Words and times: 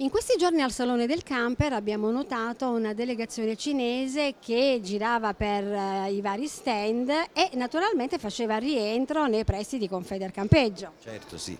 In 0.00 0.10
questi 0.10 0.36
giorni 0.38 0.62
al 0.62 0.70
Salone 0.70 1.08
del 1.08 1.24
Camper 1.24 1.72
abbiamo 1.72 2.08
notato 2.12 2.68
una 2.68 2.94
delegazione 2.94 3.56
cinese 3.56 4.34
che 4.40 4.78
girava 4.80 5.34
per 5.34 5.64
eh, 5.64 6.12
i 6.12 6.20
vari 6.20 6.46
stand 6.46 7.08
e 7.08 7.50
naturalmente 7.54 8.16
faceva 8.16 8.58
rientro 8.58 9.26
nei 9.26 9.42
pressi 9.42 9.76
di 9.76 9.88
Confeder 9.88 10.30
Campeggio. 10.30 10.92
Certo 11.02 11.36
sì, 11.36 11.58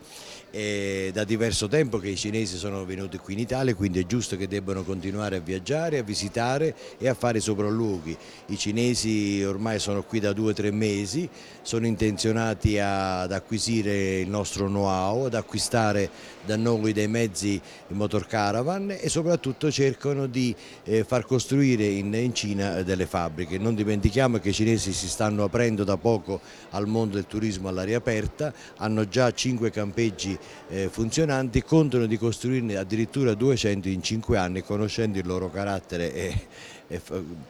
è 0.50 1.10
da 1.12 1.24
diverso 1.24 1.66
tempo 1.66 1.98
che 1.98 2.10
i 2.10 2.16
cinesi 2.16 2.56
sono 2.58 2.84
venuti 2.84 3.18
qui 3.18 3.32
in 3.32 3.40
Italia, 3.40 3.74
quindi 3.74 3.98
è 3.98 4.06
giusto 4.06 4.36
che 4.36 4.46
debbano 4.46 4.84
continuare 4.84 5.38
a 5.38 5.40
viaggiare, 5.40 5.98
a 5.98 6.04
visitare 6.04 6.76
e 6.96 7.08
a 7.08 7.14
fare 7.14 7.40
sopralluoghi. 7.40 8.16
I 8.46 8.56
cinesi 8.56 9.42
ormai 9.42 9.80
sono 9.80 10.04
qui 10.04 10.20
da 10.20 10.32
due 10.32 10.52
o 10.52 10.54
tre 10.54 10.70
mesi, 10.70 11.28
sono 11.62 11.86
intenzionati 11.88 12.78
ad 12.78 13.32
acquisire 13.32 14.20
il 14.20 14.28
nostro 14.28 14.66
know-how, 14.66 15.24
ad 15.24 15.34
acquistare 15.34 16.36
da 16.46 16.54
noi 16.56 16.92
dei 16.92 17.08
mezzi 17.08 17.60
motor 17.88 18.26
caravan 18.28 18.96
e 18.96 19.08
soprattutto 19.08 19.72
cercano 19.72 20.26
di 20.26 20.54
eh, 20.84 21.02
far 21.02 21.26
costruire 21.26 21.84
in, 21.84 22.14
in 22.14 22.32
Cina 22.32 22.82
delle 22.82 23.06
fabbriche. 23.06 23.58
Non 23.58 23.74
dimentichiamo 23.74 24.38
che 24.38 24.50
i 24.50 24.52
cinesi 24.52 24.92
si 24.92 25.08
stanno 25.08 25.42
aprendo 25.42 25.82
da 25.82 25.96
poco 25.96 26.40
al 26.70 26.86
mondo 26.86 27.16
del 27.16 27.26
turismo 27.26 27.68
all'aria 27.68 27.96
aperta, 27.96 28.54
hanno 28.76 29.08
già 29.08 29.32
5 29.32 29.70
campeggi 29.70 30.38
eh, 30.68 30.88
funzionanti, 30.88 31.64
contano 31.64 32.06
di 32.06 32.16
costruirne 32.16 32.76
addirittura 32.76 33.34
200 33.34 33.88
in 33.88 34.02
5 34.02 34.38
anni 34.38 34.62
conoscendo 34.62 35.18
il 35.18 35.26
loro 35.26 35.50
carattere 35.50 36.12
e, 36.12 36.46
e 36.88 37.00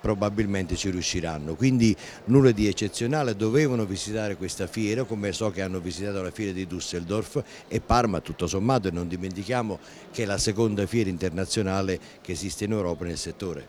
probabilmente 0.00 0.76
ci 0.76 0.90
riusciranno. 0.90 1.54
Quindi 1.54 1.96
nulla 2.26 2.50
di 2.50 2.66
eccezionale, 2.66 3.36
dovevano 3.36 3.84
visitare 3.84 4.36
questa 4.36 4.66
fiera 4.66 5.04
come 5.04 5.32
so 5.32 5.50
che 5.50 5.62
hanno 5.62 5.80
visitato 5.80 6.22
la 6.22 6.30
fiera 6.30 6.52
di 6.52 6.66
Düsseldorf 6.66 7.42
e 7.68 7.80
Parma 7.80 8.20
tutto 8.20 8.46
sommato 8.46 8.88
e 8.88 8.90
non 8.90 9.08
dimentichiamo 9.08 9.78
che 10.10 10.24
la 10.24 10.38
seconda 10.38 10.66
fiera 10.86 11.08
internazionale 11.10 11.98
che 12.20 12.32
esiste 12.32 12.64
in 12.64 12.72
Europa 12.72 13.04
nel 13.04 13.18
settore. 13.18 13.66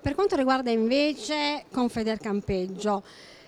Per 0.00 0.14
quanto 0.14 0.36
riguarda 0.36 0.70
invece 0.70 1.64
Confedercampeggio, 1.70 3.02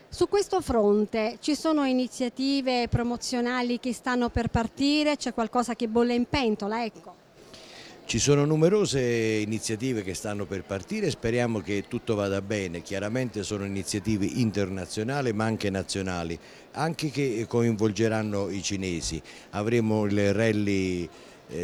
su 0.09 0.29
questo 0.29 0.61
fronte 0.61 1.39
ci 1.41 1.55
sono 1.55 1.85
iniziative 1.85 2.89
promozionali 2.89 3.79
che 3.79 3.93
stanno 3.93 4.29
per 4.29 4.49
partire, 4.49 5.17
c'è 5.17 5.33
qualcosa 5.33 5.77
che 5.77 5.87
bolle 5.87 6.15
in 6.15 6.27
pentola? 6.29 6.85
Ecco. 6.85 7.15
Ci 8.05 8.19
sono 8.19 8.45
numerose 8.45 9.01
iniziative 9.01 10.03
che 10.03 10.15
stanno 10.15 10.45
per 10.45 10.65
partire, 10.65 11.11
speriamo 11.11 11.61
che 11.61 11.85
tutto 11.87 12.17
vada 12.17 12.43
bene, 12.43 12.83
chiaramente 12.83 13.45
sono 13.45 13.65
iniziative 13.65 14.27
internazionali 14.27 15.33
ma 15.33 15.45
anche 15.45 15.71
nazionali, 15.71 16.37
anche 16.73 17.11
che 17.11 17.47
coinvolgeranno 17.49 18.51
i 18.51 18.65
cinesi. 18.65 19.23
Avremo 19.51 20.07
il 20.07 20.35
rally 20.35 21.09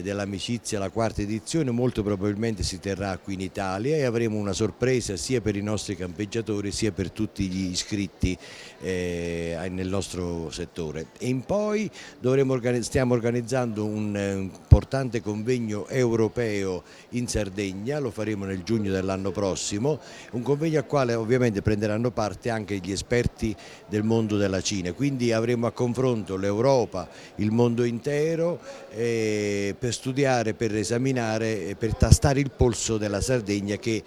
dell'amicizia, 0.02 0.78
la 0.78 0.90
quarta 0.90 1.22
edizione, 1.22 1.70
molto 1.70 2.02
probabilmente 2.02 2.62
si 2.62 2.80
terrà 2.80 3.16
qui 3.18 3.34
in 3.34 3.40
Italia 3.40 3.96
e 3.96 4.04
avremo 4.04 4.36
una 4.36 4.52
sorpresa 4.52 5.16
sia 5.16 5.40
per 5.40 5.56
i 5.56 5.62
nostri 5.62 5.96
campeggiatori 5.96 6.72
sia 6.72 6.92
per 6.92 7.10
tutti 7.10 7.46
gli 7.46 7.70
iscritti 7.70 8.36
eh, 8.80 9.56
nel 9.70 9.88
nostro 9.88 10.50
settore. 10.50 11.06
E 11.18 11.28
in 11.28 11.44
poi 11.44 11.90
organi 12.22 12.82
stiamo 12.82 13.14
organizzando 13.14 13.84
un 13.84 14.16
eh, 14.16 14.32
importante 14.32 15.20
convegno 15.20 15.86
europeo 15.88 16.82
in 17.10 17.28
Sardegna, 17.28 17.98
lo 17.98 18.10
faremo 18.10 18.44
nel 18.44 18.62
giugno 18.62 18.90
dell'anno 18.90 19.30
prossimo, 19.30 20.00
un 20.32 20.42
convegno 20.42 20.78
al 20.78 20.86
quale 20.86 21.14
ovviamente 21.14 21.62
prenderanno 21.62 22.10
parte 22.10 22.50
anche 22.50 22.78
gli 22.78 22.90
esperti 22.90 23.54
del 23.88 24.02
mondo 24.02 24.36
della 24.36 24.60
Cina, 24.60 24.92
quindi 24.92 25.32
avremo 25.32 25.66
a 25.66 25.72
confronto 25.72 26.36
l'Europa, 26.36 27.08
il 27.36 27.50
mondo 27.50 27.84
intero 27.84 28.60
eh, 28.90 29.74
per 29.78 29.92
studiare, 29.92 30.54
per 30.54 30.74
esaminare, 30.74 31.76
per 31.78 31.94
tastare 31.94 32.40
il 32.40 32.50
polso 32.50 32.98
della 32.98 33.20
Sardegna 33.20 33.76
che 33.76 34.02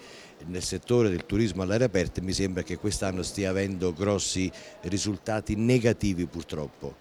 nel 0.46 0.62
settore 0.62 1.10
del 1.10 1.26
turismo 1.26 1.62
all'aria 1.62 1.86
aperta 1.86 2.22
mi 2.22 2.32
sembra 2.32 2.62
che 2.62 2.76
quest'anno 2.76 3.22
stia 3.22 3.50
avendo 3.50 3.92
grossi 3.92 4.50
risultati 4.82 5.54
negativi 5.54 6.26
purtroppo. 6.26 6.96